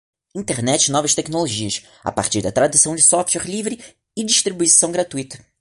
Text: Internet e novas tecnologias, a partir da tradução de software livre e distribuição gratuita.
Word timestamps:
Internet 0.33 0.87
e 0.87 0.91
novas 0.91 1.13
tecnologias, 1.13 1.83
a 2.03 2.11
partir 2.11 2.41
da 2.41 2.51
tradução 2.51 2.95
de 2.95 3.03
software 3.03 3.45
livre 3.47 3.79
e 4.17 4.23
distribuição 4.23 4.91
gratuita. 4.91 5.45